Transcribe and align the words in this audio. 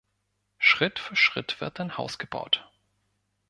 Schritt 0.57 0.97
für 0.97 1.15
Schritt 1.15 1.61
wird 1.61 1.79
ein 1.79 1.95
Haus 1.95 2.17
gebaut. 2.17 2.67